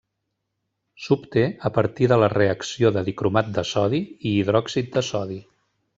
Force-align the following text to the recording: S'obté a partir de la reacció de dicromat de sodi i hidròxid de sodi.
S'obté 1.07 1.43
a 1.69 1.71
partir 1.75 2.09
de 2.11 2.19
la 2.23 2.31
reacció 2.35 2.93
de 2.97 3.03
dicromat 3.11 3.55
de 3.59 3.65
sodi 3.73 4.01
i 4.15 4.33
hidròxid 4.39 4.91
de 4.97 5.05
sodi. 5.11 5.39